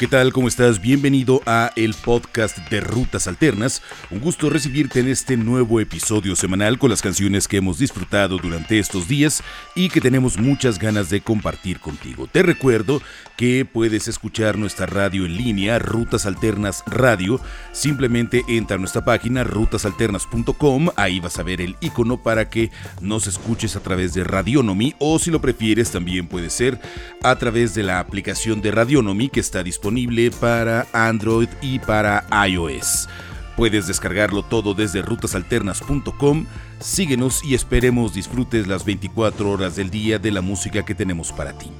¿Qué 0.00 0.08
tal? 0.08 0.32
¿Cómo 0.32 0.48
estás? 0.48 0.80
Bienvenido 0.80 1.42
a 1.44 1.72
el 1.76 1.92
podcast 1.92 2.56
de 2.70 2.80
Rutas 2.80 3.26
Alternas. 3.26 3.82
Un 4.10 4.20
gusto 4.20 4.48
recibirte 4.48 5.00
en 5.00 5.08
este 5.08 5.36
nuevo 5.36 5.78
episodio 5.78 6.34
semanal 6.36 6.78
con 6.78 6.88
las 6.88 7.02
canciones 7.02 7.46
que 7.46 7.58
hemos 7.58 7.78
disfrutado 7.78 8.38
durante 8.38 8.78
estos 8.78 9.08
días 9.08 9.42
y 9.74 9.90
que 9.90 10.00
tenemos 10.00 10.38
muchas 10.38 10.78
ganas 10.78 11.10
de 11.10 11.20
compartir 11.20 11.80
contigo. 11.80 12.26
Te 12.26 12.42
recuerdo 12.42 13.02
que 13.36 13.66
puedes 13.66 14.08
escuchar 14.08 14.56
nuestra 14.56 14.86
radio 14.86 15.26
en 15.26 15.36
línea, 15.36 15.78
Rutas 15.78 16.24
Alternas 16.24 16.82
Radio. 16.86 17.38
Simplemente 17.72 18.42
entra 18.48 18.76
a 18.76 18.78
nuestra 18.78 19.04
página 19.04 19.44
rutasalternas.com, 19.44 20.88
ahí 20.96 21.20
vas 21.20 21.38
a 21.38 21.42
ver 21.42 21.60
el 21.60 21.76
icono 21.82 22.22
para 22.22 22.48
que 22.48 22.70
nos 23.02 23.26
escuches 23.26 23.76
a 23.76 23.80
través 23.80 24.14
de 24.14 24.24
Radionomy 24.24 24.94
o 24.98 25.18
si 25.18 25.30
lo 25.30 25.42
prefieres 25.42 25.90
también 25.90 26.26
puede 26.26 26.48
ser 26.48 26.80
a 27.22 27.36
través 27.36 27.74
de 27.74 27.82
la 27.82 27.98
aplicación 27.98 28.62
de 28.62 28.70
Radionomy 28.70 29.28
que 29.28 29.40
está 29.40 29.62
disponible 29.62 29.89
para 30.40 30.86
Android 30.92 31.48
y 31.60 31.78
para 31.78 32.24
iOS. 32.46 33.08
Puedes 33.56 33.86
descargarlo 33.88 34.42
todo 34.42 34.72
desde 34.72 35.02
rutasalternas.com. 35.02 36.46
Síguenos 36.78 37.44
y 37.44 37.54
esperemos 37.54 38.14
disfrutes 38.14 38.66
las 38.66 38.84
24 38.84 39.50
horas 39.50 39.76
del 39.76 39.90
día 39.90 40.18
de 40.18 40.30
la 40.30 40.40
música 40.40 40.84
que 40.84 40.94
tenemos 40.94 41.32
para 41.32 41.58
ti. 41.58 41.70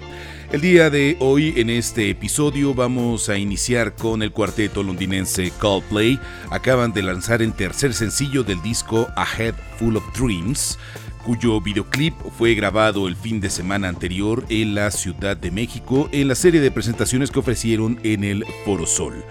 El 0.52 0.60
día 0.60 0.90
de 0.90 1.16
hoy 1.20 1.54
en 1.56 1.70
este 1.70 2.10
episodio 2.10 2.74
vamos 2.74 3.28
a 3.28 3.38
iniciar 3.38 3.94
con 3.94 4.22
el 4.22 4.32
cuarteto 4.32 4.82
londinense 4.82 5.52
Coldplay. 5.58 6.18
Acaban 6.50 6.92
de 6.92 7.02
lanzar 7.02 7.40
el 7.40 7.54
tercer 7.54 7.94
sencillo 7.94 8.42
del 8.42 8.60
disco 8.60 9.08
A 9.16 9.24
Head 9.24 9.54
Full 9.78 9.96
of 9.96 10.04
Dreams 10.18 10.76
cuyo 11.24 11.60
videoclip 11.60 12.14
fue 12.36 12.54
grabado 12.54 13.08
el 13.08 13.16
fin 13.16 13.40
de 13.40 13.50
semana 13.50 13.88
anterior 13.88 14.44
en 14.48 14.74
la 14.74 14.90
Ciudad 14.90 15.36
de 15.36 15.50
México 15.50 16.08
en 16.12 16.28
la 16.28 16.34
serie 16.34 16.60
de 16.60 16.70
presentaciones 16.70 17.30
que 17.30 17.38
ofrecieron 17.38 18.00
en 18.02 18.24
el 18.24 18.44
Foro 18.64 18.86
Sol. 18.86 19.24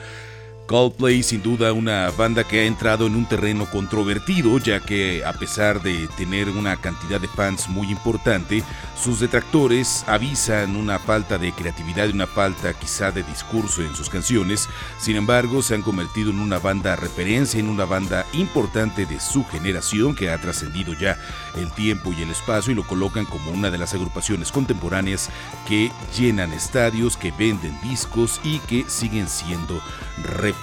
Coldplay 0.70 1.24
sin 1.24 1.42
duda 1.42 1.74
una 1.74 2.12
banda 2.12 2.44
que 2.44 2.60
ha 2.60 2.66
entrado 2.66 3.08
en 3.08 3.16
un 3.16 3.26
terreno 3.28 3.66
controvertido 3.66 4.56
ya 4.60 4.80
que 4.80 5.26
a 5.26 5.34
pesar 5.34 5.82
de 5.82 6.08
tener 6.16 6.48
una 6.48 6.78
cantidad 6.78 7.20
de 7.20 7.28
fans 7.28 7.68
muy 7.68 7.90
importante, 7.90 8.64
sus 8.96 9.20
detractores 9.20 10.04
avisan 10.06 10.76
una 10.76 11.00
falta 11.00 11.40
de 11.40 11.54
creatividad 11.54 12.08
y 12.08 12.12
una 12.12 12.28
falta 12.28 12.72
quizá 12.76 13.12
de 13.12 13.24
discurso 13.24 13.82
en 13.82 13.96
sus 13.96 14.12
canciones, 14.12 14.70
sin 15.00 15.16
embargo 15.16 15.64
se 15.64 15.74
han 15.74 15.82
convertido 15.82 16.30
en 16.30 16.40
una 16.40 16.60
banda 16.60 16.96
referencia, 16.96 17.60
en 17.60 17.68
una 17.68 17.86
banda 17.86 18.28
importante 18.34 19.08
de 19.08 19.20
su 19.20 19.44
generación 19.46 20.14
que 20.14 20.30
ha 20.30 20.40
trascendido 20.40 20.94
ya 20.94 21.18
el 21.56 21.72
tiempo 21.72 22.14
y 22.14 22.22
el 22.22 22.30
espacio 22.30 22.74
y 22.74 22.76
lo 22.76 22.86
colocan 22.86 23.26
como 23.26 23.50
una 23.50 23.72
de 23.72 23.80
las 23.80 23.96
agrupaciones 23.96 24.52
contemporáneas 24.52 25.32
que 25.68 25.92
llenan 26.16 26.54
estadios, 26.54 27.18
que 27.18 27.32
venden 27.32 27.76
discos 27.82 28.40
y 28.44 28.60
que 28.60 28.86
siguen 28.88 29.28
siendo 29.28 29.82
referencia 30.24 30.59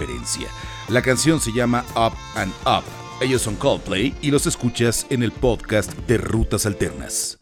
la 0.89 1.03
canción 1.03 1.41
se 1.41 1.53
llama 1.53 1.85
Up 1.95 2.13
and 2.35 2.53
Up. 2.65 2.85
Ellos 3.21 3.43
son 3.43 3.57
Coldplay 3.57 4.15
y 4.21 4.31
los 4.31 4.47
escuchas 4.47 5.07
en 5.09 5.23
el 5.23 5.33
podcast 5.33 5.93
de 6.07 6.19
Rutas 6.19 6.67
Alternas. 6.67 7.39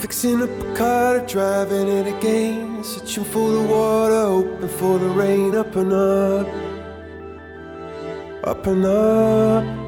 Fixing 0.00 0.42
up 0.42 0.50
a 0.50 0.74
car, 0.76 1.26
driving 1.26 1.88
it 1.88 2.06
again. 2.06 2.82
Searching 2.84 3.24
for 3.24 3.50
the 3.50 3.62
water, 3.62 4.26
hoping 4.26 4.68
for 4.68 4.98
the 4.98 5.08
rain. 5.08 5.56
Up 5.56 5.74
and 5.74 5.92
up, 5.92 6.46
up 8.44 8.66
and 8.66 8.84
up. 8.84 9.85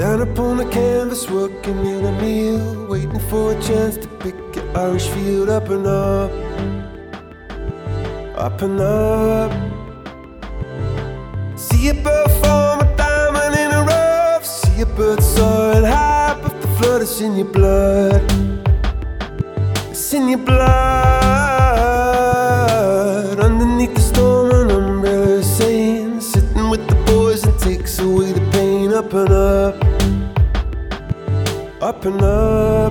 Down 0.00 0.22
upon 0.22 0.56
the 0.56 0.64
canvas, 0.64 1.28
working 1.28 1.84
in 1.84 2.06
a 2.06 2.12
meal, 2.22 2.86
waiting 2.86 3.20
for 3.28 3.52
a 3.52 3.60
chance 3.60 3.98
to 3.98 4.08
pick 4.22 4.34
your 4.56 4.64
Irish 4.74 5.06
field 5.08 5.50
up 5.50 5.68
and 5.68 5.86
up, 5.86 6.30
up 8.34 8.62
and 8.62 8.80
up. 8.80 9.52
See 11.54 11.88
a 11.90 11.92
bird 11.92 12.30
form 12.40 12.80
a 12.80 12.94
diamond 12.96 13.54
in 13.54 13.70
a 13.72 13.82
rough, 13.84 14.46
see 14.46 14.80
a 14.80 14.86
bird 14.86 15.22
soaring 15.22 15.84
high, 15.84 16.34
but 16.42 16.58
the 16.62 16.68
flood. 16.78 17.02
Is 17.02 17.20
in 17.20 17.36
your 17.36 17.52
blood, 17.52 18.22
it's 19.90 20.14
in 20.14 20.30
your 20.30 20.38
blood. 20.38 20.60
Underneath 23.38 23.94
the 23.94 24.00
storm, 24.00 24.50
an 24.50 24.70
umbrella 24.70 25.42
saying, 25.42 26.22
sitting 26.22 26.70
with 26.70 26.88
the 26.88 26.94
boys 27.04 27.44
and 27.44 27.58
takes 27.58 27.98
away 27.98 28.32
the 28.32 28.40
pain 28.50 28.94
up 28.94 29.12
and 29.12 29.30
up 29.30 29.49
up 31.90 32.04
and 32.04 32.22
up, 32.22 32.89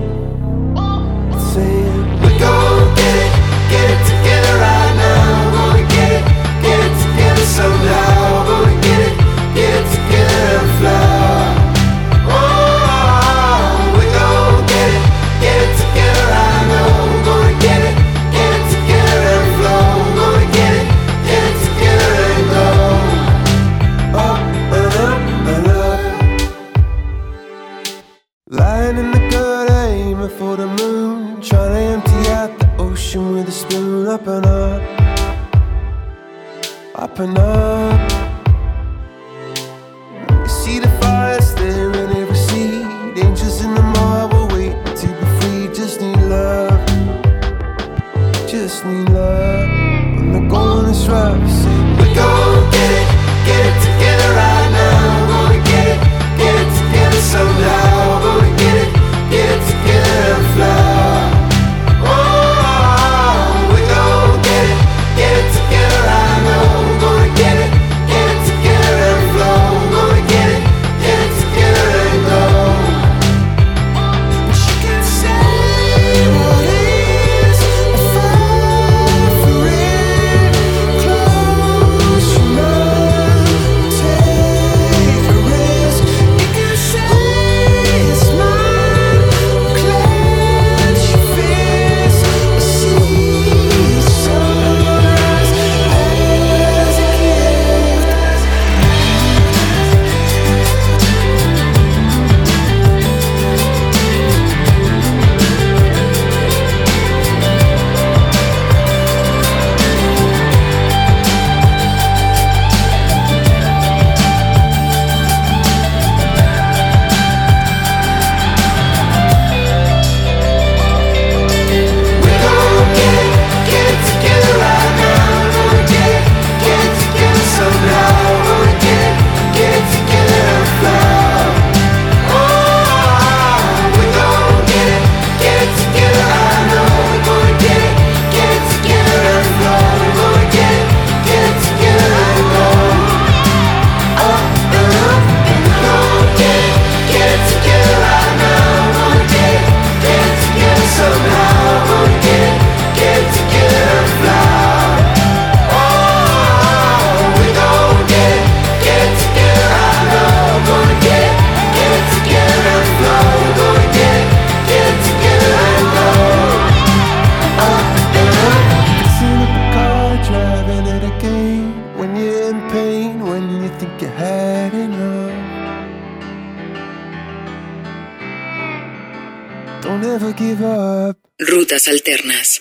Alternas. 181.88 182.59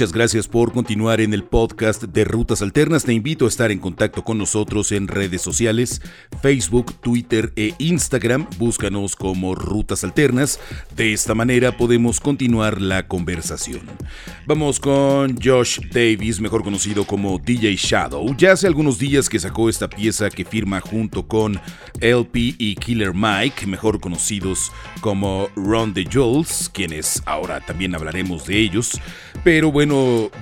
Muchas 0.00 0.14
gracias 0.14 0.48
por 0.48 0.72
continuar 0.72 1.20
en 1.20 1.34
el 1.34 1.44
podcast 1.44 2.04
de 2.04 2.24
Rutas 2.24 2.62
Alternas. 2.62 3.04
Te 3.04 3.12
invito 3.12 3.44
a 3.44 3.48
estar 3.48 3.70
en 3.70 3.78
contacto 3.78 4.24
con 4.24 4.38
nosotros 4.38 4.92
en 4.92 5.08
redes 5.08 5.42
sociales, 5.42 6.00
Facebook, 6.40 6.94
Twitter 7.02 7.52
e 7.54 7.74
Instagram. 7.76 8.46
Búscanos 8.56 9.14
como 9.14 9.54
Rutas 9.54 10.02
Alternas. 10.02 10.58
De 10.96 11.12
esta 11.12 11.34
manera 11.34 11.76
podemos 11.76 12.18
continuar 12.18 12.80
la 12.80 13.08
conversación. 13.08 13.82
Vamos 14.46 14.80
con 14.80 15.38
Josh 15.38 15.80
Davis, 15.92 16.40
mejor 16.40 16.64
conocido 16.64 17.04
como 17.04 17.38
DJ 17.38 17.76
Shadow. 17.76 18.34
Ya 18.38 18.52
hace 18.52 18.66
algunos 18.66 18.98
días 18.98 19.28
que 19.28 19.38
sacó 19.38 19.68
esta 19.68 19.90
pieza 19.90 20.30
que 20.30 20.46
firma 20.46 20.80
junto 20.80 21.28
con 21.28 21.60
LP 22.00 22.54
y 22.56 22.74
Killer 22.76 23.12
Mike, 23.12 23.66
mejor 23.66 24.00
conocidos 24.00 24.72
como 25.02 25.50
Ron 25.56 25.92
the 25.92 26.06
Jules, 26.10 26.70
quienes 26.72 27.22
ahora 27.26 27.60
también 27.60 27.94
hablaremos 27.94 28.46
de 28.46 28.60
ellos. 28.60 28.98
Pero 29.44 29.70
bueno, 29.70 29.89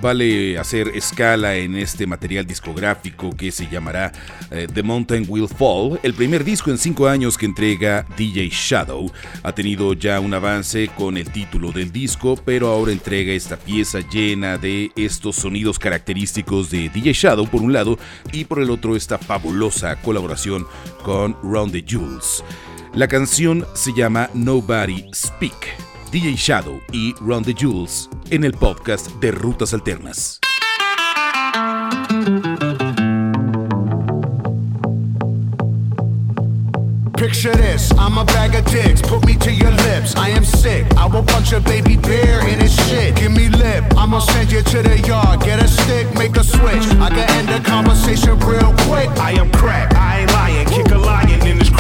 vale 0.02 0.58
hacer 0.58 0.88
escala 0.88 1.56
en 1.56 1.76
este 1.76 2.06
material 2.06 2.46
discográfico 2.46 3.30
que 3.36 3.50
se 3.50 3.68
llamará 3.68 4.12
eh, 4.50 4.66
The 4.72 4.82
Mountain 4.82 5.26
Will 5.28 5.48
Fall, 5.48 5.98
el 6.02 6.14
primer 6.14 6.44
disco 6.44 6.70
en 6.70 6.78
cinco 6.78 7.08
años 7.08 7.38
que 7.38 7.46
entrega 7.46 8.06
DJ 8.16 8.48
Shadow. 8.50 9.10
Ha 9.42 9.52
tenido 9.52 9.94
ya 9.94 10.20
un 10.20 10.34
avance 10.34 10.88
con 10.96 11.16
el 11.16 11.30
título 11.30 11.72
del 11.72 11.90
disco, 11.90 12.36
pero 12.44 12.68
ahora 12.68 12.92
entrega 12.92 13.32
esta 13.32 13.56
pieza 13.56 14.00
llena 14.00 14.58
de 14.58 14.90
estos 14.96 15.36
sonidos 15.36 15.78
característicos 15.78 16.70
de 16.70 16.88
DJ 16.88 17.12
Shadow 17.12 17.48
por 17.48 17.62
un 17.62 17.72
lado 17.72 17.98
y 18.32 18.44
por 18.44 18.60
el 18.60 18.70
otro 18.70 18.96
esta 18.96 19.18
fabulosa 19.18 19.96
colaboración 20.02 20.66
con 21.02 21.36
Round 21.42 21.72
the 21.72 21.84
Jules. 21.88 22.44
La 22.94 23.08
canción 23.08 23.66
se 23.74 23.92
llama 23.92 24.28
Nobody 24.34 25.06
Speak. 25.14 25.87
DJ 26.10 26.36
Shadow 26.36 26.80
y 26.90 27.14
Run 27.20 27.44
the 27.44 27.54
Jules 27.58 28.08
en 28.30 28.44
el 28.44 28.52
podcast 28.52 29.10
de 29.20 29.30
Rutas 29.30 29.74
Alternas. 29.74 30.40
Picture 37.18 37.52
this, 37.56 37.92
I'm 37.98 38.16
a 38.16 38.24
bag 38.24 38.54
of 38.54 38.64
dicks, 38.70 39.02
put 39.02 39.26
me 39.26 39.34
to 39.36 39.52
your 39.52 39.70
lips. 39.70 40.14
I 40.16 40.30
am 40.30 40.44
sick, 40.44 40.86
I 40.96 41.06
will 41.06 41.24
punch 41.24 41.52
a 41.52 41.60
baby 41.60 41.96
bear 41.96 42.46
in 42.48 42.60
his 42.60 42.74
shit. 42.88 43.16
Give 43.16 43.32
me 43.32 43.48
lip, 43.48 43.84
I'ma 43.96 44.20
send 44.20 44.50
you 44.52 44.62
to 44.62 44.82
the 44.82 44.98
yard. 45.00 45.40
Get 45.40 45.62
a 45.62 45.68
stick, 45.68 46.06
make 46.14 46.36
a 46.36 46.44
switch. 46.44 46.86
I 47.00 47.10
can 47.10 47.28
end 47.30 47.48
the 47.48 47.68
conversation 47.68 48.38
real 48.40 48.72
quick. 48.86 49.10
I 49.18 49.32
am 49.32 49.50
crack, 49.50 49.94
I 49.94 50.20
ain't 50.20 50.32
lying. 50.32 50.68
Kick 50.68 50.90
a 50.92 50.98
lion 50.98 51.37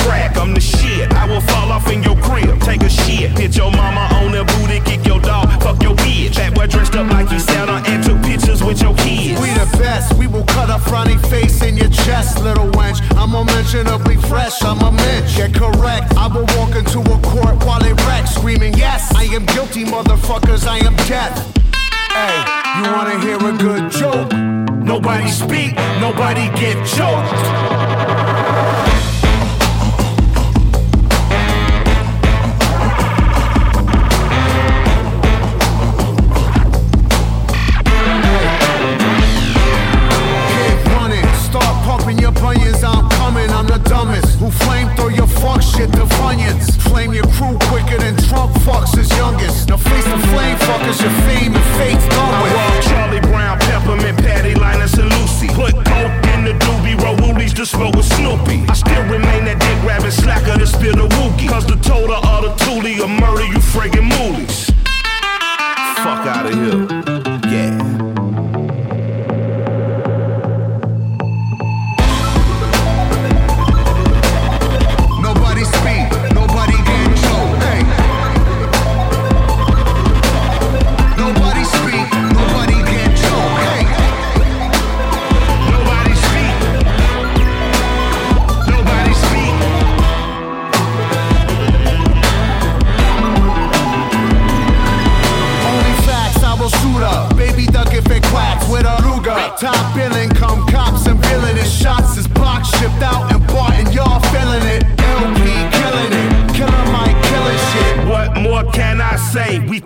crack, 0.08 0.38
I'm 0.38 0.54
the 0.54 0.60
shit. 0.60 1.12
I 1.12 1.28
will 1.28 1.42
fall 1.42 1.70
off 1.70 1.86
in 1.92 2.02
your 2.02 2.16
crib, 2.24 2.58
take 2.62 2.82
a 2.82 2.88
shit. 2.88 3.30
Hit 3.36 3.56
your 3.56 3.70
mama 3.70 4.08
on 4.16 4.32
the 4.32 4.42
booty, 4.52 4.80
kick 4.80 5.06
your 5.06 5.20
dog, 5.20 5.46
fuck 5.62 5.82
your 5.82 5.94
bitch. 5.96 6.34
That 6.36 6.54
boy 6.54 6.66
dressed 6.66 6.96
up 6.96 7.10
like 7.12 7.28
he 7.28 7.38
Santa 7.38 7.76
and 7.90 8.02
took 8.02 8.20
pictures 8.22 8.64
with 8.64 8.80
your 8.80 8.94
kids. 8.96 9.38
We 9.40 9.52
the 9.52 9.68
best, 9.76 10.14
we 10.14 10.26
will 10.26 10.44
cut 10.44 10.70
a 10.70 10.80
frowny 10.88 11.18
face 11.28 11.62
in 11.62 11.76
your 11.76 11.90
chest, 11.90 12.42
little 12.42 12.70
wench. 12.78 12.98
I'm 13.20 13.34
unmentionably 13.34 14.16
fresh, 14.16 14.62
I'm 14.62 14.80
a 14.80 14.90
mensch. 14.90 15.36
Yeah, 15.36 15.52
correct, 15.52 16.16
I 16.16 16.26
will 16.32 16.48
walk 16.56 16.74
into 16.74 17.00
a 17.00 17.18
court 17.20 17.56
while 17.66 17.84
it 17.84 17.96
wrecks, 18.06 18.34
screaming, 18.34 18.74
Yes, 18.74 19.14
I 19.14 19.24
am 19.36 19.44
guilty, 19.46 19.84
motherfuckers, 19.84 20.66
I 20.66 20.78
am 20.88 20.96
death. 21.12 21.36
Hey, 22.16 22.38
you 22.80 22.84
wanna 22.96 23.20
hear 23.20 23.36
a 23.36 23.52
good 23.66 23.92
joke? 23.92 24.32
Nobody 24.82 25.28
speak, 25.28 25.74
nobody 26.00 26.48
get 26.56 26.76
choked. 26.96 28.97
The 50.58 51.12
flame 51.24 51.52
your 51.52 51.62
fame 51.78 51.98
and 51.98 52.10
done 52.10 52.42
with. 52.42 52.52
I 52.52 52.80
Charlie 52.80 53.20
Brown, 53.20 53.58
Peppermint, 53.58 54.18
Patty, 54.18 54.54
Linus, 54.54 54.94
and 54.94 55.10
Lucy. 55.10 55.48
Put 55.48 55.74
coke 55.74 56.26
in 56.34 56.44
the 56.44 56.54
doobie, 56.64 56.98
roll 57.02 57.16
woolies 57.16 57.54
to 57.54 57.66
smoke 57.66 57.94
with 57.94 58.06
Snoopy. 58.06 58.64
I 58.68 58.74
still 58.74 59.04
remain 59.04 59.44
that 59.44 59.58
dick 59.60 59.78
rabbit 59.84 60.12
slacker 60.12 60.58
to 60.58 60.66
spill 60.66 60.96
the 60.96 61.08
wookie. 61.16 61.48
Cause 61.48 61.66
the 61.66 61.76
total 61.76 62.16
of 62.16 62.42
the 62.44 62.52
toolie 62.64 62.98
will 62.98 63.08
murder 63.08 63.44
you 63.44 63.58
friggin' 63.58 64.07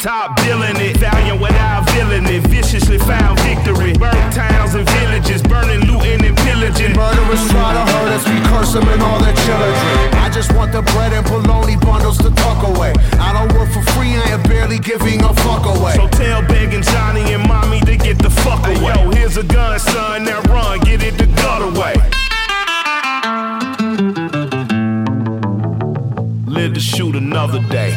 top 0.03 0.35
billing 0.43 0.77
it. 0.83 0.97
Valiant 0.99 1.41
without 1.41 1.89
villain 1.93 2.27
it. 2.27 2.43
Viciously 2.49 2.99
found 2.99 3.39
victory. 3.41 3.95
Burnt 3.95 4.35
towns 4.35 4.75
and 4.75 4.89
villages. 4.91 5.41
Burning, 5.43 5.87
looting, 5.87 6.25
and 6.27 6.37
pillaging. 6.39 6.93
Murderers 6.99 7.43
try 7.49 7.73
to 7.73 7.85
hurt 7.93 8.11
us. 8.11 8.27
We 8.27 8.39
curse 8.51 8.73
them 8.75 8.87
and 8.89 9.01
all 9.01 9.21
their 9.23 9.35
children. 9.47 9.73
I 10.19 10.29
just 10.35 10.53
want 10.55 10.73
the 10.73 10.83
bread 10.83 11.13
and 11.13 11.25
bologna 11.25 11.77
bundles 11.77 12.19
to 12.19 12.31
tuck 12.35 12.67
away. 12.67 12.93
I 13.23 13.33
don't 13.33 13.53
work 13.57 13.71
for 13.71 13.83
free. 13.95 14.19
I 14.19 14.35
am 14.35 14.43
barely 14.43 14.81
giving 14.81 15.23
a 15.23 15.33
fuck 15.47 15.65
away. 15.65 15.95
So 15.95 16.09
tell 16.09 16.43
begging 16.43 16.83
Johnny 16.83 17.33
and 17.33 17.47
mommy 17.47 17.81
to 17.81 17.97
get 17.97 18.19
the 18.19 18.31
fuck 18.31 18.67
away. 18.67 18.95
yo, 18.95 19.11
here's 19.11 19.37
a 19.37 19.45
gun, 19.45 19.79
son. 19.79 20.25
Now 20.25 20.43
run. 20.43 20.81
Get 20.81 21.03
it 21.03 21.17
the 21.17 21.27
gut 21.41 21.63
away. 21.63 21.95
Live 26.47 26.75
to 26.75 26.81
shoot 26.81 27.15
another 27.15 27.61
day. 27.69 27.97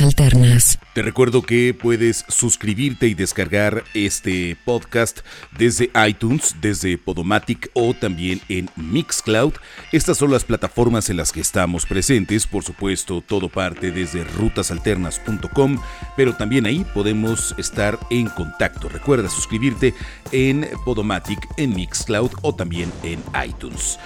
Alternas. 0.00 0.78
Te 0.94 1.02
recuerdo 1.02 1.42
que 1.42 1.74
puedes 1.74 2.24
suscribirte 2.28 3.08
y 3.08 3.14
descargar 3.14 3.84
este 3.94 4.56
podcast 4.64 5.20
desde 5.58 5.90
iTunes, 6.06 6.56
desde 6.60 6.98
Podomatic 6.98 7.70
o 7.74 7.94
también 7.94 8.40
en 8.48 8.70
Mixcloud. 8.76 9.54
Estas 9.92 10.18
son 10.18 10.30
las 10.30 10.44
plataformas 10.44 11.10
en 11.10 11.16
las 11.16 11.32
que 11.32 11.40
estamos 11.40 11.86
presentes. 11.86 12.46
Por 12.46 12.64
supuesto, 12.64 13.20
todo 13.20 13.48
parte 13.48 13.90
desde 13.90 14.24
rutasalternas.com, 14.24 15.78
pero 16.16 16.34
también 16.36 16.66
ahí 16.66 16.84
podemos 16.94 17.54
estar 17.58 17.98
en 18.10 18.28
contacto. 18.28 18.88
Recuerda 18.88 19.28
suscribirte 19.28 19.94
en 20.32 20.68
Podomatic, 20.84 21.38
en 21.56 21.74
Mixcloud 21.74 22.30
o 22.42 22.54
también 22.54 22.92
en 23.02 23.22
iTunes. 23.46 23.98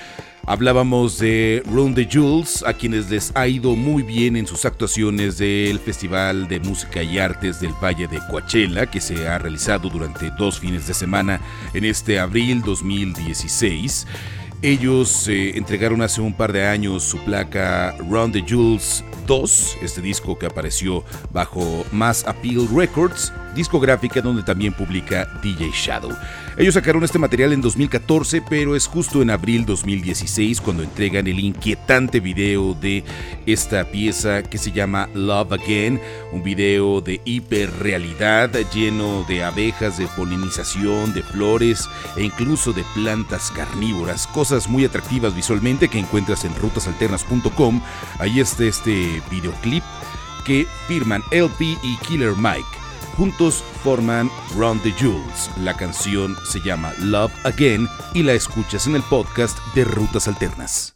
Hablábamos 0.50 1.18
de 1.18 1.62
Run 1.66 1.94
the 1.94 2.08
Jules, 2.10 2.64
a 2.66 2.72
quienes 2.72 3.10
les 3.10 3.32
ha 3.34 3.46
ido 3.46 3.76
muy 3.76 4.02
bien 4.02 4.34
en 4.34 4.46
sus 4.46 4.64
actuaciones 4.64 5.36
del 5.36 5.78
Festival 5.78 6.48
de 6.48 6.58
Música 6.58 7.02
y 7.02 7.18
Artes 7.18 7.60
del 7.60 7.74
Valle 7.74 8.08
de 8.08 8.18
Coachella, 8.30 8.86
que 8.86 8.98
se 8.98 9.28
ha 9.28 9.36
realizado 9.36 9.90
durante 9.90 10.30
dos 10.38 10.58
fines 10.58 10.86
de 10.86 10.94
semana 10.94 11.38
en 11.74 11.84
este 11.84 12.18
abril 12.18 12.62
2016. 12.62 14.06
Ellos 14.62 15.28
eh, 15.28 15.58
entregaron 15.58 16.00
hace 16.00 16.22
un 16.22 16.32
par 16.32 16.54
de 16.54 16.66
años 16.66 17.02
su 17.02 17.18
placa 17.18 17.94
Run 17.98 18.32
the 18.32 18.42
Jules 18.48 19.04
2, 19.26 19.76
este 19.82 20.00
disco 20.00 20.38
que 20.38 20.46
apareció 20.46 21.04
bajo 21.30 21.84
Mass 21.92 22.26
Appeal 22.26 22.66
Records, 22.74 23.34
discográfica 23.58 24.22
donde 24.22 24.42
también 24.42 24.72
publica 24.72 25.28
DJ 25.42 25.70
Shadow. 25.74 26.16
Ellos 26.56 26.74
sacaron 26.74 27.04
este 27.04 27.18
material 27.18 27.52
en 27.52 27.60
2014, 27.60 28.42
pero 28.48 28.74
es 28.74 28.86
justo 28.86 29.20
en 29.20 29.30
abril 29.30 29.66
2016 29.66 30.60
cuando 30.60 30.82
entregan 30.82 31.26
el 31.26 31.38
inquietante 31.38 32.20
video 32.20 32.74
de 32.74 33.04
esta 33.46 33.84
pieza 33.84 34.42
que 34.42 34.58
se 34.58 34.72
llama 34.72 35.08
Love 35.12 35.52
Again, 35.52 36.00
un 36.32 36.42
video 36.42 37.00
de 37.00 37.20
hiperrealidad 37.24 38.50
lleno 38.72 39.24
de 39.28 39.42
abejas, 39.42 39.98
de 39.98 40.06
polinización, 40.08 41.12
de 41.14 41.22
flores 41.22 41.88
e 42.16 42.22
incluso 42.22 42.72
de 42.72 42.84
plantas 42.94 43.50
carnívoras, 43.50 44.26
cosas 44.28 44.68
muy 44.68 44.84
atractivas 44.84 45.34
visualmente 45.34 45.88
que 45.88 45.98
encuentras 45.98 46.44
en 46.44 46.54
rutasalternas.com. 46.54 47.82
Ahí 48.18 48.40
está 48.40 48.64
este 48.64 49.20
videoclip 49.30 49.82
que 50.44 50.66
firman 50.86 51.22
LP 51.30 51.76
y 51.82 51.96
Killer 52.06 52.34
Mike. 52.36 52.77
Juntos 53.18 53.64
forman 53.82 54.30
Run 54.54 54.80
the 54.82 54.92
Jewels. 54.92 55.50
La 55.56 55.74
canción 55.74 56.36
se 56.46 56.60
llama 56.60 56.94
Love 57.00 57.32
Again 57.44 57.88
y 58.14 58.22
la 58.22 58.34
escuchas 58.34 58.86
en 58.86 58.94
el 58.94 59.02
podcast 59.02 59.58
de 59.74 59.82
Rutas 59.82 60.28
Alternas. 60.28 60.94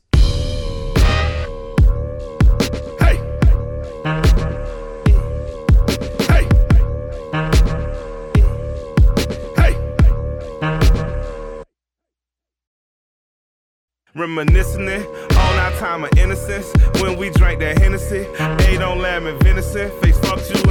Hey. 3.00 3.18
Hey. 6.28 6.46
Hey. 9.56 9.76
Reminiscing 14.14 14.88
on 14.88 15.58
our 15.58 15.72
time 15.80 16.04
of 16.04 16.10
innocence 16.16 16.72
when 17.00 17.18
we 17.18 17.30
drank 17.30 17.58
that 17.58 17.78
Hennessy. 17.80 18.28
Ate 18.68 18.80
on 18.80 19.00
lamb 19.00 19.26
and 19.26 19.42
venison. 19.42 19.90
Face 20.00 20.18
fucked 20.18 20.48
you 20.54 20.61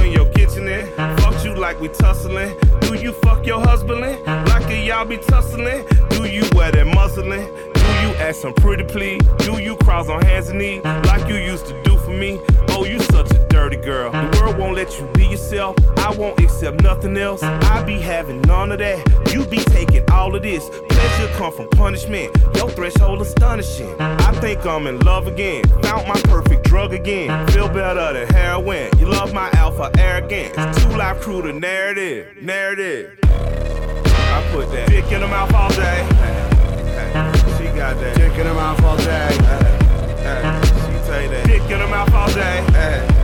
kitchen. 0.54 0.92
Fucked 1.18 1.44
you 1.44 1.54
like 1.54 1.80
we 1.80 1.88
tussling. 1.88 2.56
Do 2.80 2.94
you 2.94 3.12
fuck 3.12 3.46
your 3.46 3.60
husband? 3.60 4.00
Like 4.26 4.84
y'all 4.86 5.04
be 5.04 5.18
tussling? 5.18 5.86
Do 6.10 6.24
you 6.24 6.44
wear 6.54 6.72
that 6.72 6.86
muslin? 6.86 7.71
You 8.02 8.08
ask 8.18 8.40
some 8.40 8.52
pretty 8.52 8.82
please? 8.82 9.22
Do 9.38 9.62
you 9.62 9.76
cross 9.76 10.08
on 10.08 10.22
hands 10.22 10.48
and 10.48 10.58
knees 10.58 10.82
like 10.84 11.28
you 11.28 11.36
used 11.36 11.66
to 11.66 11.82
do 11.84 11.96
for 11.98 12.10
me? 12.10 12.40
Oh, 12.70 12.84
you 12.84 12.98
such 12.98 13.30
a 13.30 13.46
dirty 13.46 13.76
girl. 13.76 14.10
The 14.10 14.40
world 14.40 14.58
won't 14.58 14.74
let 14.74 14.98
you 14.98 15.06
be 15.14 15.26
yourself. 15.26 15.76
I 15.98 16.10
won't 16.10 16.40
accept 16.40 16.82
nothing 16.82 17.16
else. 17.16 17.44
I 17.44 17.80
be 17.84 18.00
having 18.00 18.40
none 18.42 18.72
of 18.72 18.80
that. 18.80 19.32
You 19.32 19.44
be 19.46 19.58
taking 19.58 20.02
all 20.10 20.34
of 20.34 20.42
this. 20.42 20.68
Pleasure 20.88 21.32
come 21.36 21.52
from 21.52 21.68
punishment. 21.68 22.36
Your 22.56 22.70
threshold 22.70 23.22
astonishing. 23.22 23.94
I 24.00 24.32
think 24.40 24.66
I'm 24.66 24.88
in 24.88 24.98
love 25.00 25.28
again. 25.28 25.62
Found 25.82 26.08
my 26.08 26.20
perfect 26.22 26.64
drug 26.64 26.92
again. 26.92 27.46
Feel 27.48 27.68
better 27.68 28.12
than 28.14 28.26
heroin. 28.34 28.90
You 28.98 29.06
love 29.06 29.32
my 29.32 29.48
alpha 29.52 29.92
arrogance. 29.96 30.56
Two 30.82 30.96
life 30.96 31.20
crew 31.20 31.40
the 31.40 31.52
narrative. 31.52 32.42
Narrative. 32.42 33.16
I 33.22 34.48
put 34.50 34.72
that 34.72 34.88
dick 34.88 35.12
in 35.12 35.20
the 35.20 35.28
mouth 35.28 35.54
all 35.54 35.70
day. 35.70 37.48
She 37.82 37.88
got 37.88 37.98
that 37.98 38.14
dick 38.14 38.38
in 38.38 38.46
her 38.46 38.54
mouth 38.54 38.84
all 38.84 38.96
day. 38.96 39.34
She 39.34 41.02
say 41.02 41.26
that 41.26 41.46
dick 41.46 41.62
in 41.62 41.80
her 41.80 41.88
mouth 41.88 42.14
all 42.14 42.30
day. 42.30 42.62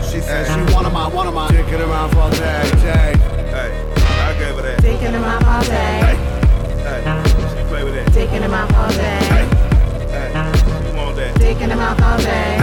She 0.03 0.19
said 0.19 0.50
she 0.50 0.75
wanted 0.75 0.91
my, 0.91 1.07
wanted 1.07 1.31
my 1.31 1.47
dick 1.47 1.69
in 1.69 1.79
her 1.79 1.87
mouth 1.87 2.12
all 2.17 2.29
day. 2.29 2.67
day. 2.83 3.15
Hey, 3.55 3.71
I 4.19 4.35
gave 4.37 4.57
her 4.57 4.62
that. 4.62 4.83
Dick 4.83 5.00
in 5.00 5.12
the 5.12 5.21
mouth 5.21 5.47
all 5.47 5.62
day. 5.62 6.03
Hey, 6.03 7.15
she 7.55 7.69
play 7.69 7.85
with 7.85 7.95
that. 7.95 8.12
Dick 8.12 8.33
in 8.33 8.43
the 8.43 8.49
mouth 8.49 8.75
all 8.75 8.91
day. 8.91 9.23
Hey, 9.31 10.27
she 10.27 10.97
want 10.97 11.15
that. 11.15 11.38
Dick 11.38 11.61
in 11.61 11.69
the 11.69 11.77
mouth 11.77 12.03
all 12.03 12.19
day. 12.19 12.59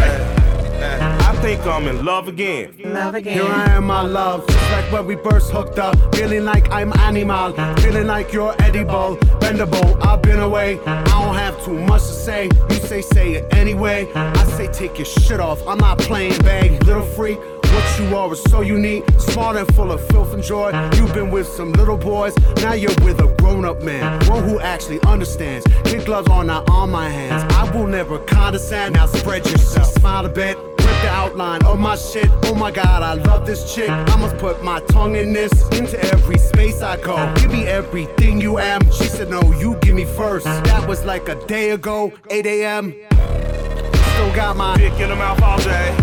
I 1.00 1.15
think 1.46 1.68
I'm 1.68 1.88
in 1.88 2.04
love 2.04 2.28
again. 2.28 2.74
Love 2.84 3.14
again. 3.14 3.34
Here 3.34 3.46
I 3.46 3.74
am, 3.74 3.86
my 3.86 4.02
love. 4.02 4.48
Just 4.48 4.72
like 4.72 4.92
when 4.92 5.06
we 5.06 5.16
first 5.18 5.52
hooked 5.52 5.78
up. 5.78 5.96
Feeling 6.16 6.44
like 6.44 6.72
I'm 6.72 6.92
animal. 6.98 7.54
Feeling 7.84 8.08
like 8.08 8.34
you're 8.34 8.56
edible, 8.64 9.18
bendable. 9.44 10.04
I've 10.04 10.24
been 10.24 10.40
away. 10.40 10.80
I 10.88 11.04
don't 11.04 11.36
have 11.36 11.64
too 11.64 11.78
much 11.78 12.02
to 12.02 12.16
say. 12.28 12.50
You 12.72 12.78
say, 12.78 13.02
say 13.02 13.34
it 13.34 13.54
anyway. 13.54 14.12
I 14.16 14.44
say, 14.58 14.66
take 14.72 14.98
your 14.98 15.06
shit 15.06 15.40
off. 15.40 15.62
I'm 15.68 15.78
not 15.78 16.00
playing 16.00 16.36
bag, 16.40 16.84
little 16.84 17.06
freak. 17.06 17.38
What 17.38 18.00
you 18.00 18.18
are 18.18 18.34
is 18.34 18.42
so 18.46 18.62
unique, 18.62 19.04
smart 19.20 19.56
and 19.56 19.68
full 19.76 19.92
of 19.92 20.02
filth 20.08 20.34
and 20.34 20.42
joy. 20.42 20.70
You've 20.96 21.14
been 21.14 21.30
with 21.30 21.46
some 21.46 21.74
little 21.74 21.98
boys, 21.98 22.34
now 22.64 22.74
you're 22.74 22.96
with 23.04 23.20
a 23.20 23.28
grown 23.40 23.66
up 23.66 23.84
man, 23.84 24.26
one 24.28 24.48
who 24.48 24.60
actually 24.62 25.00
understands. 25.02 25.68
Kid 25.84 26.06
gloves 26.06 26.30
are 26.30 26.46
not 26.46 26.70
on 26.70 26.90
my 26.90 27.10
hands. 27.10 27.44
I 27.54 27.70
will 27.76 27.88
never 27.88 28.18
condescend. 28.20 28.96
Now 28.96 29.08
spread 29.08 29.46
yourself, 29.46 29.88
smile 29.94 30.26
a 30.26 30.30
bit. 30.30 30.58
The 31.06 31.12
outline 31.12 31.64
of 31.66 31.80
my 31.80 31.96
shit. 31.96 32.32
Oh 32.46 32.56
my 32.56 32.72
god, 32.72 33.04
I 33.04 33.14
love 33.14 33.46
this 33.46 33.76
chick. 33.76 33.92
I 33.92 34.16
must 34.16 34.38
put 34.38 34.64
my 34.64 34.80
tongue 34.88 35.16
in 35.16 35.34
this. 35.34 35.52
Into 35.78 36.04
every 36.06 36.40
space 36.40 36.82
I 36.82 36.98
go. 36.98 37.32
Give 37.36 37.52
me 37.52 37.68
everything 37.68 38.42
you 38.42 38.58
am. 38.58 38.82
She 38.92 39.04
said, 39.04 39.30
No, 39.30 39.40
you 39.54 39.76
give 39.84 39.94
me 39.94 40.06
first. 40.06 40.46
That 40.46 40.88
was 40.90 41.06
like 41.06 41.30
a 41.30 41.36
day 41.46 41.70
ago, 41.70 42.12
8 42.32 42.48
a.m. 42.48 42.96
Still 43.12 44.36
got 44.36 44.58
my 44.58 44.76
Dick 44.78 44.94
in 44.94 45.10
her 45.10 45.16
mouth 45.16 45.40
all 45.44 45.60
day. 45.60 45.94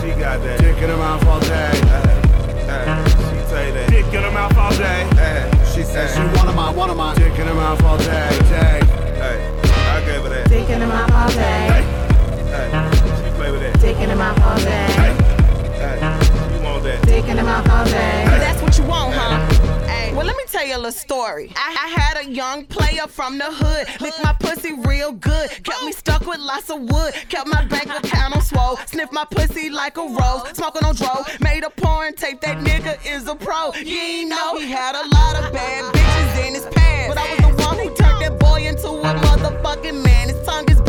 She 0.00 0.08
got 0.18 0.40
that 0.40 0.58
dick 0.60 0.78
in 0.78 0.88
her 0.88 0.96
mouth 0.96 1.26
all 1.26 1.40
day. 1.40 1.70
She 1.74 3.50
say 3.50 3.72
that 3.72 3.90
dick 3.90 4.06
in 4.06 4.22
her 4.22 4.30
mouth 4.30 4.56
all 4.56 4.70
day. 4.70 5.04
She 5.74 5.82
said 5.82 6.08
she 6.08 6.38
wanted 6.38 6.56
my, 6.56 6.70
wanted 6.70 6.94
my 6.94 7.14
dick 7.14 7.38
in 7.38 7.46
her 7.46 7.54
mouth 7.54 7.82
all 7.84 7.98
day. 7.98 8.30
Hey, 8.46 8.80
I 9.92 10.00
gave 10.06 10.22
her 10.22 10.30
that. 10.30 10.48
Dick 10.48 10.70
in 10.70 10.80
the 10.80 10.86
mouth 10.86 11.12
all 11.12 11.28
day. 11.28 11.99
Hey, 13.80 13.94
she 13.94 14.02
play 14.02 14.06
with 14.06 14.06
that. 14.06 14.06
Dick 14.06 14.08
in 14.08 14.08
the 14.10 14.16
mouth 14.16 14.40
all 14.42 14.56
day. 14.56 14.86
Hey, 15.00 16.52
she 16.52 16.64
want 16.64 16.82
that. 16.84 17.02
Dick 17.06 17.24
in 17.28 17.36
the 17.36 17.42
all 17.42 17.84
day. 17.86 18.24
That's 18.26 18.60
what 18.60 18.76
you 18.76 18.84
want, 18.84 19.14
huh? 19.14 19.88
Ay, 19.88 20.12
well, 20.14 20.26
let 20.26 20.36
me 20.36 20.44
tell 20.46 20.66
you 20.66 20.76
a 20.76 20.76
little 20.76 20.92
story. 20.92 21.52
I, 21.56 21.76
I 21.84 21.88
had 22.00 22.26
a 22.26 22.30
young 22.30 22.66
player 22.66 23.06
from 23.06 23.38
the 23.38 23.46
hood, 23.46 23.88
licked 24.00 24.22
my 24.22 24.34
pussy 24.34 24.74
real 24.86 25.12
good, 25.12 25.48
kept 25.64 25.82
me 25.84 25.92
stuck 25.92 26.26
with 26.26 26.40
lots 26.40 26.68
of 26.68 26.80
wood, 26.80 27.14
kept 27.30 27.48
my 27.48 27.64
bank 27.66 27.86
account 27.86 28.36
on 28.36 28.42
swole, 28.42 28.76
sniffed 28.86 29.12
my 29.12 29.24
pussy 29.30 29.70
like 29.70 29.96
a 29.96 30.02
rose, 30.02 30.42
smoking 30.52 30.84
on 30.84 30.94
dro, 30.94 31.24
made 31.40 31.64
a 31.64 31.70
porn 31.70 32.14
tape. 32.14 32.40
That 32.42 32.58
nigga 32.58 32.98
is 33.06 33.28
a 33.28 33.34
pro. 33.34 33.72
You 33.74 33.98
ain't 33.98 34.28
know 34.28 34.58
he 34.58 34.70
had 34.70 34.94
a 34.94 35.08
lot 35.08 35.42
of 35.42 35.52
bad 35.52 35.94
bitches 35.94 36.46
in 36.46 36.54
his 36.54 36.66
past, 36.66 37.08
but 37.08 37.18
I 37.18 37.46
was 37.46 37.56
the 37.56 37.62
one 37.64 37.78
who 37.78 37.94
turned 37.96 38.22
that 38.22 38.38
boy 38.38 38.66
into 38.66 38.88
a 38.88 39.14
motherfucking 39.24 40.04
man. 40.04 40.28
His 40.28 40.44
tongue 40.44 40.70
is 40.70 40.80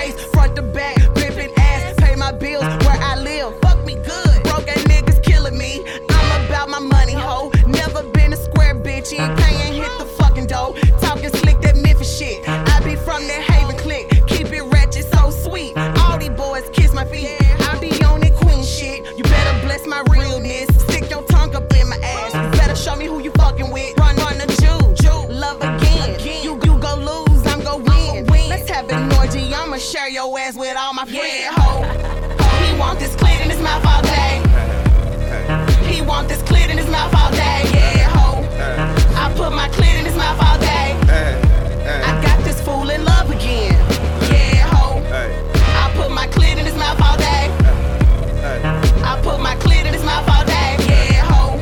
face 0.00 0.24
front 0.32 0.56
to 0.56 0.62
back, 0.62 0.96
gripping 1.14 1.52
ass, 1.56 1.94
pay 1.98 2.14
my 2.16 2.32
bills 2.32 2.64
where 2.84 2.98
I 3.10 3.20
live. 3.20 3.60
Fuck 3.60 3.84
me 3.84 3.94
good, 3.94 4.42
broke 4.44 4.68
ass 4.68 4.82
niggas 4.84 5.22
killing 5.22 5.58
me. 5.58 5.84
I'm 6.08 6.46
about 6.46 6.68
my 6.68 6.78
money, 6.78 7.12
ho. 7.12 7.50
Never 7.66 8.02
been 8.02 8.32
a 8.32 8.36
square 8.36 8.74
bitch, 8.74 9.12
ain't 9.18 9.38
paying, 9.38 9.74
hit 9.74 9.92
the 9.98 10.06
fucking 10.18 10.46
dough. 10.46 10.74
Talking 11.00 11.30
slick, 11.30 11.60
that 11.60 11.76
Memphis 11.76 12.18
shit. 12.18 12.48
I 12.48 12.80
be 12.84 12.96
from 12.96 13.26
that 13.26 13.42
with 31.20 31.58
all 31.58 31.80
my 31.80 31.94
friends, 31.94 32.40
ho. 32.40 32.64
He 32.64 32.78
want 32.78 32.98
this 32.98 33.14
clit 33.16 33.40
in 33.42 33.50
his 33.50 33.60
mouth 33.60 33.84
all 33.86 34.02
day. 34.02 34.42
He 35.90 36.00
want 36.02 36.28
this 36.28 36.42
clit 36.42 36.70
in 36.70 36.78
his 36.78 36.88
mouth 36.88 37.14
all 37.14 37.30
day, 37.30 37.62
yeah, 37.74 38.08
ho. 38.14 38.42
I 39.16 39.32
put 39.36 39.52
my 39.52 39.68
clit 39.68 39.98
in 39.98 40.04
his 40.04 40.16
mouth 40.16 40.40
all 40.42 40.58
day. 40.58 40.96
I 42.08 42.22
got 42.22 42.44
this 42.44 42.60
fool 42.62 42.90
in 42.90 43.04
love 43.04 43.30
again, 43.30 43.74
yeah, 44.30 44.68
ho. 44.72 45.02
I 45.82 45.92
put 45.94 46.10
my 46.10 46.26
clit 46.28 46.58
in 46.58 46.64
his 46.64 46.76
mouth 46.76 47.00
all 47.02 47.16
day. 47.16 47.50
I 49.04 49.20
put 49.22 49.40
my 49.40 49.56
clit 49.56 49.84
in 49.86 49.92
his 49.92 50.04
mouth 50.04 50.28
all 50.28 50.44
day, 50.44 50.76
yeah, 50.88 51.24
ho. 51.30 51.58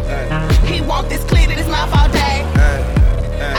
He 0.66 0.80
want 0.82 1.08
this 1.08 1.24
clit 1.24 1.50
in 1.50 1.58
his 1.58 1.68
mouth 1.68 1.92
all 1.94 2.08
day. 2.08 2.44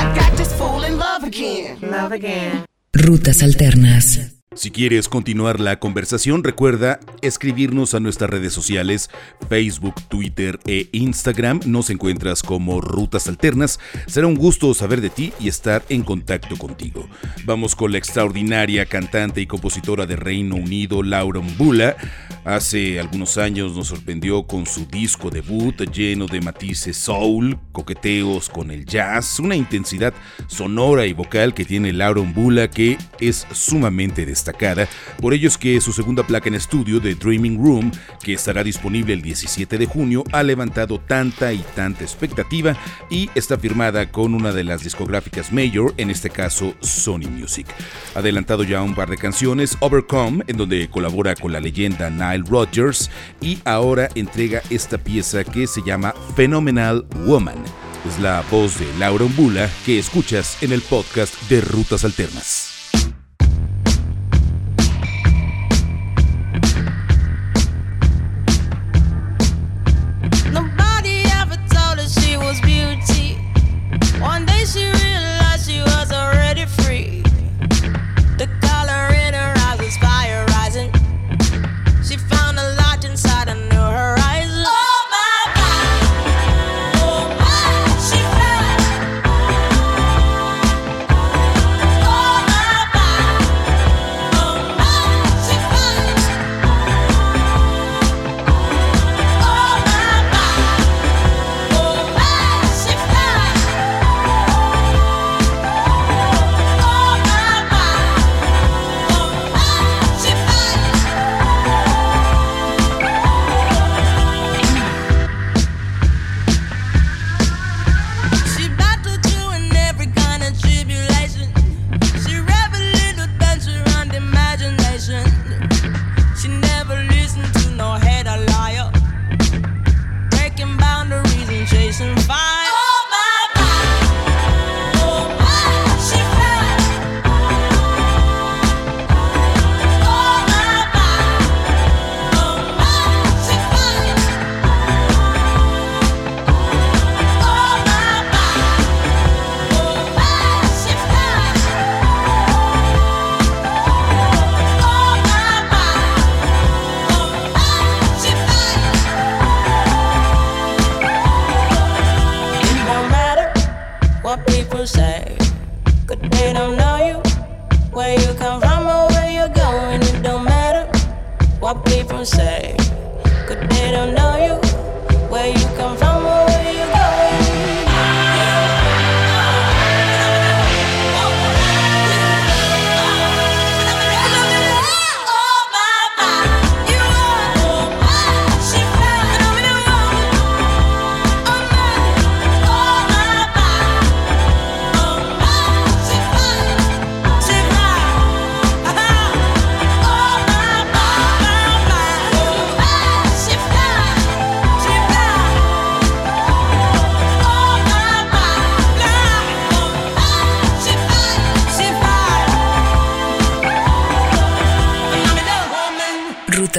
I 0.01 0.15
got 0.15 0.37
this 0.37 0.53
fool 0.57 0.83
in 0.83 0.97
love 0.97 1.23
again. 1.23 1.79
Love 1.81 2.11
again. 2.11 2.65
Rutas 2.93 3.41
Alternas. 3.43 4.28
Si 4.59 4.71
quieres 4.71 5.07
continuar 5.07 5.61
la 5.61 5.79
conversación, 5.79 6.43
recuerda 6.43 6.99
escribirnos 7.21 7.93
a 7.93 8.01
nuestras 8.01 8.29
redes 8.29 8.51
sociales, 8.51 9.09
Facebook, 9.47 9.95
Twitter 10.09 10.59
e 10.67 10.89
Instagram. 10.91 11.61
Nos 11.65 11.89
encuentras 11.89 12.43
como 12.43 12.81
Rutas 12.81 13.29
Alternas. 13.29 13.79
Será 14.05 14.27
un 14.27 14.35
gusto 14.35 14.73
saber 14.73 14.99
de 14.99 15.11
ti 15.11 15.31
y 15.39 15.47
estar 15.47 15.85
en 15.87 16.03
contacto 16.03 16.57
contigo. 16.57 17.07
Vamos 17.45 17.73
con 17.73 17.93
la 17.93 17.99
extraordinaria 17.99 18.85
cantante 18.85 19.39
y 19.39 19.47
compositora 19.47 20.05
de 20.05 20.17
Reino 20.17 20.57
Unido, 20.57 21.03
Laura 21.03 21.39
Mbula. 21.39 21.95
Hace 22.43 22.99
algunos 22.99 23.37
años 23.37 23.77
nos 23.77 23.87
sorprendió 23.87 24.43
con 24.43 24.65
su 24.65 24.85
disco 24.85 25.29
debut 25.29 25.89
lleno 25.89 26.25
de 26.25 26.41
matices 26.41 26.97
soul, 26.97 27.57
coqueteos 27.71 28.49
con 28.49 28.71
el 28.71 28.85
jazz, 28.85 29.39
una 29.39 29.55
intensidad 29.55 30.13
sonora 30.47 31.05
y 31.05 31.13
vocal 31.13 31.53
que 31.53 31.63
tiene 31.63 31.93
Laura 31.93 32.23
Mbula 32.23 32.69
que 32.69 32.97
es 33.21 33.47
sumamente 33.53 34.25
destacada. 34.25 34.48
Destacada, 34.49 34.87
por 35.21 35.33
ello 35.33 35.47
es 35.47 35.57
que 35.57 35.79
su 35.81 35.93
segunda 35.93 36.25
placa 36.25 36.49
en 36.49 36.55
estudio 36.55 36.99
de 36.99 37.15
Dreaming 37.15 37.57
Room, 37.57 37.91
que 38.23 38.33
estará 38.33 38.63
disponible 38.63 39.13
el 39.13 39.21
17 39.21 39.77
de 39.77 39.85
junio, 39.85 40.23
ha 40.31 40.43
levantado 40.43 40.99
tanta 40.99 41.53
y 41.53 41.63
tanta 41.75 42.03
expectativa 42.03 42.75
y 43.09 43.29
está 43.35 43.57
firmada 43.57 44.11
con 44.11 44.33
una 44.33 44.51
de 44.51 44.63
las 44.63 44.83
discográficas 44.83 45.51
mayor, 45.51 45.93
en 45.97 46.09
este 46.09 46.29
caso 46.29 46.73
Sony 46.81 47.29
Music. 47.29 47.67
Adelantado 48.15 48.63
ya 48.63 48.81
un 48.81 48.95
par 48.95 49.09
de 49.09 49.17
canciones, 49.17 49.77
Overcome, 49.81 50.43
en 50.47 50.57
donde 50.57 50.89
colabora 50.89 51.35
con 51.35 51.51
la 51.51 51.59
leyenda 51.59 52.09
Nile 52.09 52.45
Rodgers, 52.49 53.09
y 53.41 53.59
ahora 53.65 54.09
entrega 54.15 54.61
esta 54.69 54.97
pieza 54.97 55.43
que 55.43 55.67
se 55.67 55.81
llama 55.81 56.13
Phenomenal 56.35 57.05
Woman. 57.25 57.63
Es 58.07 58.17
la 58.19 58.43
voz 58.49 58.79
de 58.79 58.87
Laura 58.97 59.25
Umbula 59.25 59.69
que 59.85 59.99
escuchas 59.99 60.57
en 60.63 60.71
el 60.71 60.81
podcast 60.81 61.35
de 61.49 61.61
Rutas 61.61 62.05
Alternas. 62.05 62.68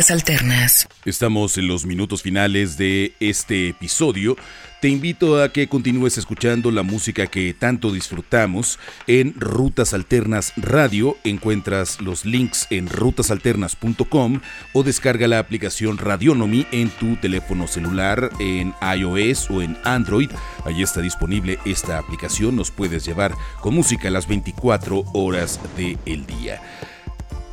Alternas. 0.08 0.88
Estamos 1.04 1.58
en 1.58 1.68
los 1.68 1.84
minutos 1.84 2.22
finales 2.22 2.78
de 2.78 3.12
este 3.20 3.68
episodio. 3.68 4.34
Te 4.80 4.88
invito 4.88 5.42
a 5.42 5.52
que 5.52 5.68
continúes 5.68 6.16
escuchando 6.16 6.70
la 6.70 6.82
música 6.82 7.26
que 7.26 7.52
tanto 7.52 7.92
disfrutamos 7.92 8.78
en 9.06 9.34
Rutas 9.38 9.92
Alternas 9.92 10.54
Radio. 10.56 11.18
Encuentras 11.22 12.00
los 12.00 12.24
links 12.24 12.66
en 12.70 12.88
rutasalternas.com 12.88 14.40
o 14.72 14.82
descarga 14.82 15.28
la 15.28 15.38
aplicación 15.38 15.98
Radionomy 15.98 16.66
en 16.72 16.88
tu 16.88 17.16
teléfono 17.16 17.66
celular 17.66 18.30
en 18.38 18.72
iOS 18.96 19.50
o 19.50 19.60
en 19.60 19.76
Android. 19.84 20.30
Allí 20.64 20.82
está 20.82 21.02
disponible 21.02 21.58
esta 21.66 21.98
aplicación. 21.98 22.56
Nos 22.56 22.70
puedes 22.70 23.04
llevar 23.04 23.34
con 23.60 23.74
música 23.74 24.08
las 24.08 24.26
24 24.26 25.04
horas 25.12 25.60
del 25.76 26.24
día. 26.24 26.62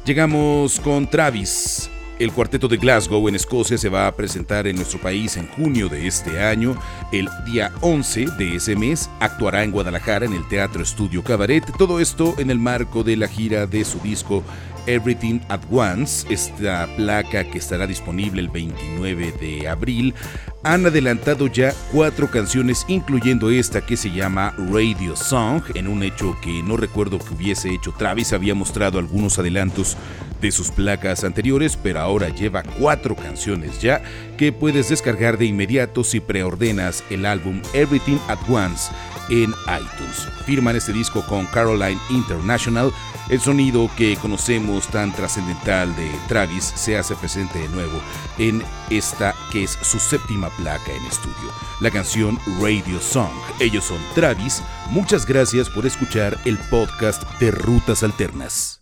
Llegamos 0.06 0.80
con 0.80 1.10
Travis. 1.10 1.90
El 2.20 2.32
cuarteto 2.32 2.68
de 2.68 2.78
Glasgow 2.78 3.30
en 3.30 3.36
Escocia 3.36 3.78
se 3.78 3.90
va 3.90 4.08
a 4.08 4.16
presentar 4.16 4.66
en 4.66 4.76
nuestro 4.76 5.00
país 5.00 5.38
en 5.38 5.48
junio 5.50 5.88
de 5.88 6.08
este 6.08 6.42
año. 6.42 6.76
El 7.12 7.30
día 7.46 7.72
11 7.82 8.26
de 8.40 8.56
ese 8.56 8.76
mes 8.76 9.08
actuará 9.20 9.64
en 9.64 9.72
Guadalajara 9.72 10.26
en 10.26 10.34
el 10.34 10.48
Teatro 10.48 10.82
Estudio 10.82 11.24
Cabaret. 11.24 11.64
Todo 11.78 12.00
esto 12.00 12.34
en 12.40 12.50
el 12.50 12.58
marco 12.58 13.04
de 13.04 13.18
la 13.18 13.28
gira 13.28 13.68
de 13.68 13.86
su 13.86 14.00
disco 14.00 14.44
Everything 14.88 15.42
at 15.50 15.62
Once, 15.70 16.26
esta 16.34 16.88
placa 16.96 17.44
que 17.44 17.60
estará 17.60 17.86
disponible 17.86 18.42
el 18.42 18.50
29 18.50 19.34
de 19.40 19.68
abril. 19.68 20.16
Han 20.64 20.86
adelantado 20.86 21.48
ya 21.48 21.74
cuatro 21.92 22.32
canciones, 22.32 22.86
incluyendo 22.88 23.52
esta 23.52 23.86
que 23.86 23.96
se 23.98 24.10
llama 24.10 24.56
Radio 24.72 25.16
Song, 25.16 25.62
en 25.76 25.88
un 25.88 26.04
hecho 26.04 26.36
que 26.42 26.64
no 26.64 26.78
recuerdo 26.78 27.20
que 27.20 27.34
hubiese 27.34 27.70
hecho 27.70 27.94
Travis. 27.98 28.34
Había 28.34 28.56
mostrado 28.56 28.98
algunos 28.98 29.38
adelantos 29.38 29.98
de 30.41 30.52
sus 30.52 30.71
placas 30.71 31.23
anteriores, 31.23 31.78
pero 31.82 32.00
ahora 32.00 32.30
lleva 32.30 32.63
cuatro 32.63 33.15
canciones 33.15 33.82
ya 33.82 34.02
que 34.38 34.52
puedes 34.52 34.89
descargar 34.89 35.38
de 35.38 35.45
inmediato 35.45 36.04
si 36.04 36.19
preordenas 36.19 37.04
el 37.10 37.26
álbum 37.26 37.62
Everything 37.73 38.17
at 38.28 38.39
Once 38.50 38.91
en 39.30 39.54
iTunes. 39.65 40.28
Firman 40.45 40.76
este 40.76 40.93
disco 40.93 41.26
con 41.26 41.45
Caroline 41.47 42.00
International. 42.10 42.91
El 43.30 43.41
sonido 43.41 43.89
que 43.97 44.15
conocemos 44.17 44.88
tan 44.88 45.12
trascendental 45.12 45.93
de 45.95 46.10
Travis 46.28 46.63
se 46.63 46.97
hace 46.97 47.15
presente 47.15 47.60
de 47.60 47.67
nuevo 47.69 48.00
en 48.38 48.63
esta 48.89 49.36
que 49.52 49.63
es 49.63 49.71
su 49.82 50.00
séptima 50.00 50.50
placa 50.58 50.91
en 50.93 51.06
estudio, 51.06 51.52
la 51.82 51.91
canción 51.91 52.39
Radio 52.62 53.02
Song. 53.02 53.34
Ellos 53.60 53.84
son 53.84 54.00
Travis. 54.15 54.63
Muchas 54.91 55.26
gracias 55.26 55.69
por 55.69 55.86
escuchar 55.86 56.38
el 56.45 56.58
podcast 56.69 57.23
de 57.39 57.52
Rutas 57.52 58.04
Alternas. 58.04 58.77